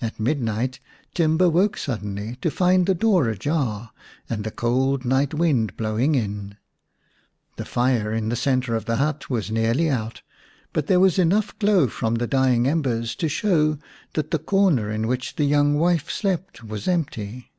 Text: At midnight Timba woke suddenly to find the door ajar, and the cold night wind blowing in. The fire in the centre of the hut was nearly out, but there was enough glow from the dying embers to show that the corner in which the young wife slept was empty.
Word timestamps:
At 0.00 0.18
midnight 0.18 0.80
Timba 1.14 1.50
woke 1.52 1.76
suddenly 1.76 2.36
to 2.36 2.50
find 2.50 2.86
the 2.86 2.94
door 2.94 3.28
ajar, 3.28 3.90
and 4.26 4.44
the 4.44 4.50
cold 4.50 5.04
night 5.04 5.34
wind 5.34 5.76
blowing 5.76 6.14
in. 6.14 6.56
The 7.56 7.66
fire 7.66 8.14
in 8.14 8.30
the 8.30 8.34
centre 8.34 8.74
of 8.74 8.86
the 8.86 8.96
hut 8.96 9.28
was 9.28 9.50
nearly 9.50 9.90
out, 9.90 10.22
but 10.72 10.86
there 10.86 11.00
was 11.00 11.18
enough 11.18 11.58
glow 11.58 11.88
from 11.88 12.14
the 12.14 12.26
dying 12.26 12.66
embers 12.66 13.14
to 13.16 13.28
show 13.28 13.76
that 14.14 14.30
the 14.30 14.38
corner 14.38 14.90
in 14.90 15.06
which 15.06 15.36
the 15.36 15.44
young 15.44 15.74
wife 15.74 16.10
slept 16.10 16.64
was 16.64 16.88
empty. 16.88 17.52